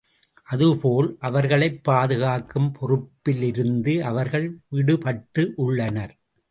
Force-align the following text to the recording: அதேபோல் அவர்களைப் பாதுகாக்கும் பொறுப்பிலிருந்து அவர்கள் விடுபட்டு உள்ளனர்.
அதேபோல் 0.43 1.17
அவர்களைப் 1.19 1.83
பாதுகாக்கும் 1.83 2.71
பொறுப்பிலிருந்து 2.81 3.99
அவர்கள் 4.01 4.59
விடுபட்டு 4.71 5.49
உள்ளனர். 5.55 6.13